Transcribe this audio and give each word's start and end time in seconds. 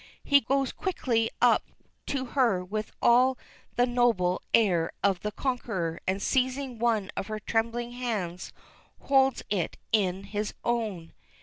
He 0.23 0.41
goes 0.41 0.71
quickly 0.71 1.29
up 1.43 1.63
to 2.07 2.25
her 2.33 2.65
with 2.65 2.91
all 3.03 3.37
the 3.75 3.85
noble 3.85 4.41
air 4.51 4.91
of 5.03 5.19
the 5.19 5.31
conqueror, 5.31 5.99
and 6.07 6.19
seizing 6.19 6.79
one 6.79 7.11
of 7.15 7.27
her 7.27 7.39
trembling 7.39 7.91
hands 7.91 8.51
holds 9.01 9.43
it 9.51 9.77
in 9.91 10.23
his 10.23 10.55
own. 10.63 11.13